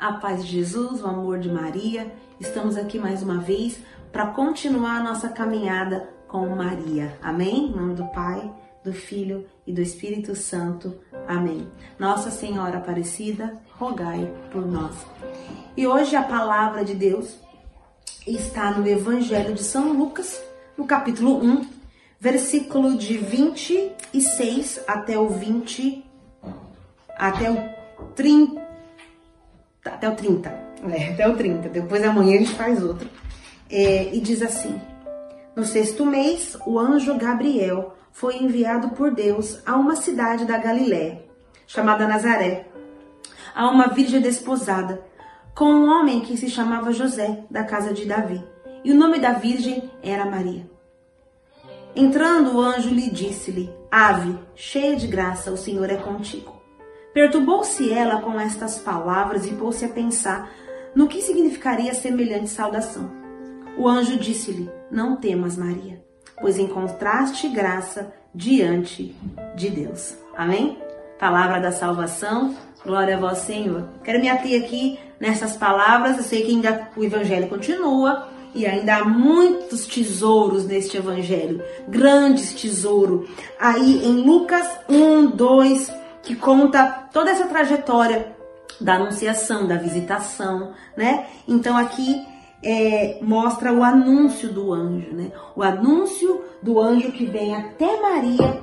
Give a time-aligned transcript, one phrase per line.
[0.00, 2.10] A paz de Jesus, o amor de Maria.
[2.40, 3.78] Estamos aqui mais uma vez
[4.10, 7.18] para continuar a nossa caminhada com Maria.
[7.20, 7.66] Amém?
[7.66, 8.50] Em nome do Pai,
[8.82, 10.98] do Filho e do Espírito Santo.
[11.28, 11.68] Amém.
[11.98, 14.96] Nossa Senhora Aparecida, rogai por nós.
[15.76, 17.38] E hoje a palavra de Deus
[18.26, 20.42] está no Evangelho de São Lucas,
[20.78, 21.66] no capítulo 1,
[22.18, 26.06] versículo de 26 até o 20
[27.18, 28.69] até o 30
[29.94, 30.48] até o 30,
[30.90, 33.08] é, até o 30, depois amanhã a gente faz outro.
[33.70, 34.80] É, e diz assim:
[35.54, 41.24] No sexto mês, o anjo Gabriel foi enviado por Deus a uma cidade da Galiléia,
[41.66, 42.66] chamada Nazaré,
[43.54, 45.02] a uma virgem desposada,
[45.54, 48.42] com um homem que se chamava José, da casa de Davi,
[48.84, 50.68] e o nome da virgem era Maria.
[51.94, 56.59] Entrando, o anjo lhe disse-lhe: Ave, cheia de graça, o Senhor é contigo.
[57.12, 60.50] Perturbou-se ela com estas palavras e pôs-se a pensar
[60.94, 63.10] no que significaria semelhante saudação.
[63.76, 66.02] O anjo disse-lhe: Não temas, Maria,
[66.40, 69.14] pois encontraste graça diante
[69.56, 70.16] de Deus.
[70.36, 70.78] Amém?
[71.18, 73.88] Palavra da salvação, glória a vós, Senhor.
[74.02, 78.96] Quero me ater aqui nessas palavras, eu sei que ainda o evangelho continua, e ainda
[78.96, 83.28] há muitos tesouros neste evangelho, grandes tesouros.
[83.58, 88.36] Aí em Lucas 1, 2, que conta toda essa trajetória
[88.80, 91.26] da anunciação, da visitação, né?
[91.46, 92.26] Então aqui
[92.62, 95.32] é, mostra o anúncio do anjo, né?
[95.54, 98.62] O anúncio do anjo que vem até Maria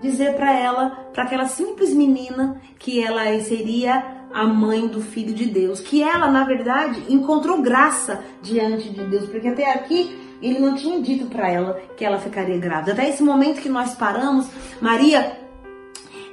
[0.00, 5.46] dizer para ela, para aquela simples menina, que ela seria a mãe do filho de
[5.46, 10.74] Deus, que ela na verdade encontrou graça diante de Deus, porque até aqui ele não
[10.74, 12.92] tinha dito para ela que ela ficaria grávida.
[12.92, 14.48] Até esse momento que nós paramos,
[14.80, 15.47] Maria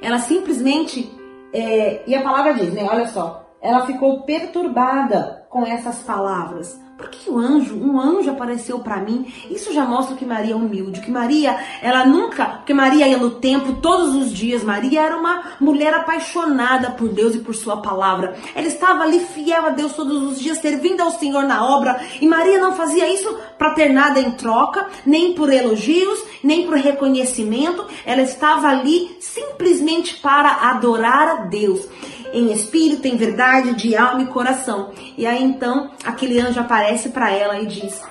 [0.00, 1.10] ela simplesmente,
[1.52, 2.86] é, e a palavra diz, né?
[2.88, 6.78] Olha só, ela ficou perturbada com essas palavras.
[6.98, 9.32] Por que o anjo, um anjo apareceu para mim?
[9.50, 13.30] Isso já mostra que Maria é humilde, que Maria, ela nunca, porque Maria ia no
[13.30, 14.62] templo todos os dias.
[14.62, 18.36] Maria era uma mulher apaixonada por Deus e por sua palavra.
[18.54, 21.98] Ela estava ali fiel a Deus todos os dias, servindo ao Senhor na obra.
[22.20, 26.76] E Maria não fazia isso para ter nada em troca, nem por elogios, nem por
[26.76, 27.82] reconhecimento.
[28.04, 31.88] Ela estava ali simplesmente para adorar a Deus
[32.32, 34.90] em espírito, em verdade, de alma e coração.
[35.16, 38.02] E aí então aquele anjo aparece para ela e diz: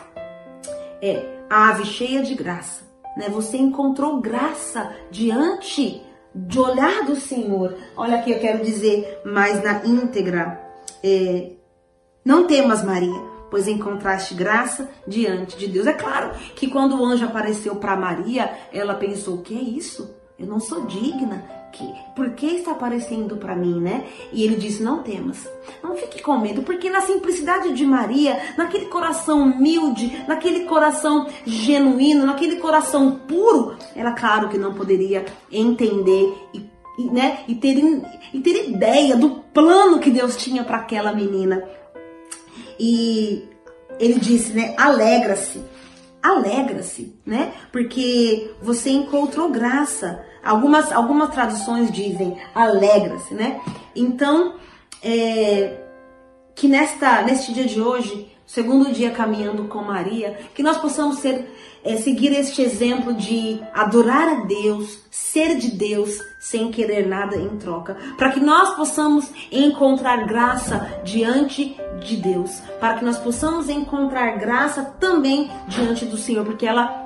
[1.01, 2.84] É, ave cheia de graça,
[3.18, 3.29] né?
[3.29, 6.01] Você encontrou graça diante
[6.34, 7.75] de olhar do Senhor.
[7.96, 10.62] Olha aqui, eu quero dizer mais na íntegra.
[11.03, 11.51] É,
[12.23, 15.88] não temas, Maria, pois encontraste graça diante de Deus.
[15.88, 20.16] É claro que quando o anjo apareceu para Maria, ela pensou: o que é isso?
[20.38, 24.06] Eu não sou digna que, por que está aparecendo para mim, né?
[24.34, 25.47] E ele disse: Não temas,
[25.84, 32.25] não fique com medo, porque na simplicidade de Maria, naquele coração humilde, naquele coração genuíno,
[32.25, 36.69] naquele coração puro, ela, claro que não poderia entender e,
[37.00, 37.78] e né, e, ter,
[38.34, 41.63] e ter ideia do plano que Deus tinha para aquela menina.
[42.78, 43.47] E
[44.00, 44.73] ele disse, né?
[44.78, 45.75] Alegra-se
[46.25, 47.53] alegra-se, né?
[47.72, 50.24] Porque você encontrou graça.
[50.44, 53.62] Algumas, algumas traduções dizem alegra-se, né?
[53.96, 54.56] Então,
[55.03, 55.78] é,
[56.56, 61.50] que nesta, neste dia de hoje, segundo dia caminhando com Maria, que nós possamos ser,
[61.83, 67.57] é, seguir este exemplo de adorar a Deus, ser de Deus, sem querer nada em
[67.57, 74.38] troca, para que nós possamos encontrar graça diante de Deus, para que nós possamos encontrar
[74.38, 77.03] graça também diante do Senhor, porque ela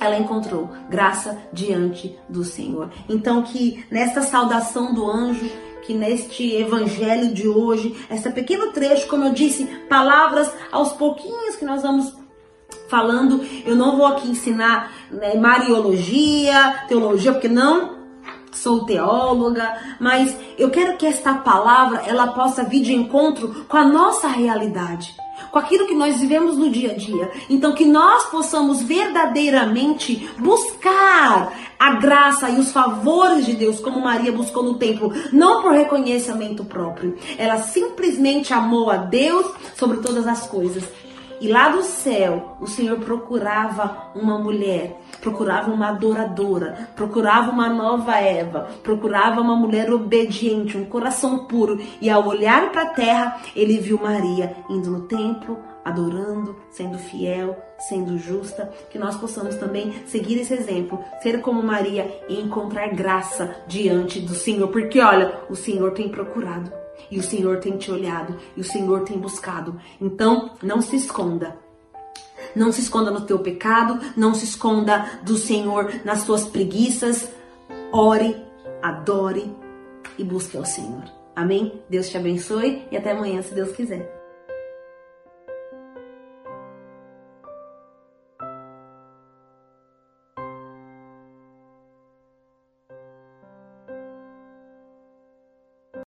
[0.00, 2.90] ela encontrou graça diante do Senhor.
[3.06, 5.50] Então que nesta saudação do anjo
[5.82, 11.64] que neste evangelho de hoje, esse pequeno trecho, como eu disse, palavras aos pouquinhos que
[11.64, 12.12] nós vamos
[12.88, 13.44] falando.
[13.64, 18.00] Eu não vou aqui ensinar né, mariologia, teologia, porque não
[18.52, 23.84] sou teóloga, mas eu quero que esta palavra ela possa vir de encontro com a
[23.84, 25.14] nossa realidade
[25.50, 27.30] com aquilo que nós vivemos no dia a dia.
[27.48, 34.30] Então, que nós possamos verdadeiramente buscar a graça e os favores de Deus, como Maria
[34.30, 37.16] buscou no templo, não por reconhecimento próprio.
[37.38, 40.84] Ela simplesmente amou a Deus sobre todas as coisas.
[41.40, 48.14] E lá do céu, o Senhor procurava uma mulher, procurava uma adoradora, procurava uma nova
[48.16, 51.80] Eva, procurava uma mulher obediente, um coração puro.
[51.98, 57.56] E ao olhar para a terra, ele viu Maria indo no templo, adorando, sendo fiel,
[57.88, 63.56] sendo justa, que nós possamos também seguir esse exemplo, ser como Maria e encontrar graça
[63.66, 66.79] diante do Senhor, porque olha, o Senhor tem procurado.
[67.10, 69.80] E o Senhor tem te olhado, e o Senhor tem buscado.
[70.00, 71.56] Então, não se esconda.
[72.54, 77.30] Não se esconda no teu pecado, não se esconda do Senhor nas tuas preguiças.
[77.92, 78.36] Ore,
[78.82, 79.54] adore
[80.18, 81.04] e busque ao Senhor.
[81.34, 81.80] Amém?
[81.88, 84.19] Deus te abençoe e até amanhã, se Deus quiser.